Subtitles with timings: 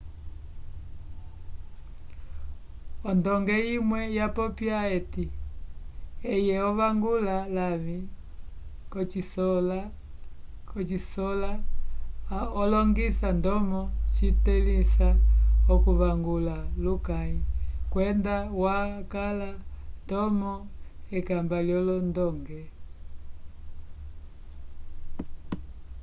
[3.09, 5.25] odonge umwe wapopya ati
[6.33, 7.97] eye ovangula lavi
[10.67, 11.49] kosikola
[12.61, 13.81] olongisa ndomo
[14.15, 15.09] citelisa
[15.73, 17.39] okuvangula lukayi
[17.91, 19.49] kwenda wakala
[20.03, 20.53] ndomo
[21.17, 22.61] ekamba lyo londonge